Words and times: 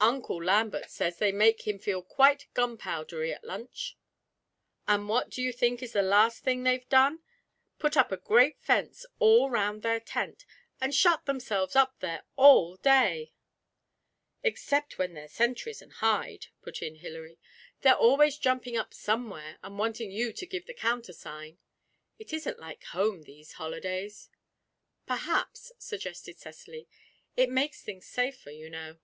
Uncle 0.00 0.44
Lambert 0.44 0.90
says 0.90 1.16
they 1.16 1.32
make 1.32 1.66
him 1.66 1.78
feel 1.78 2.02
quite 2.02 2.46
gunpowdery 2.52 3.32
at 3.32 3.42
lunch. 3.42 3.96
And 4.86 5.08
what 5.08 5.30
do 5.30 5.40
you 5.40 5.50
think 5.50 5.82
is 5.82 5.94
the 5.94 6.02
last 6.02 6.44
thing 6.44 6.62
they've 6.62 6.86
done? 6.90 7.20
put 7.78 7.96
up 7.96 8.12
a 8.12 8.18
great 8.18 8.60
fence 8.60 9.06
all 9.18 9.48
round 9.48 9.80
their 9.80 10.00
tent, 10.00 10.44
and 10.78 10.94
shut 10.94 11.24
themselves 11.24 11.74
up 11.74 12.00
there 12.00 12.24
all 12.36 12.76
day!' 12.76 13.32
'Except 14.42 14.98
when 14.98 15.14
they're 15.14 15.26
sentries 15.26 15.80
and 15.80 15.94
hide,' 15.94 16.48
put 16.60 16.82
in 16.82 16.96
Hilary; 16.96 17.38
'they're 17.80 17.94
always 17.94 18.36
jumping 18.36 18.76
up 18.76 18.92
somewhere 18.92 19.58
and 19.62 19.78
wanting 19.78 20.10
you 20.10 20.34
to 20.34 20.44
give 20.44 20.66
the 20.66 20.74
countersign. 20.74 21.56
It 22.18 22.30
isn't 22.34 22.58
like 22.58 22.84
home, 22.84 23.22
these 23.22 23.52
holidays!' 23.52 24.28
'Perhaps,' 25.06 25.72
suggested 25.78 26.36
Cecily, 26.38 26.88
'it 27.38 27.48
makes 27.48 27.80
things 27.82 28.06
safer, 28.06 28.50
you 28.50 28.68
know.' 28.68 28.98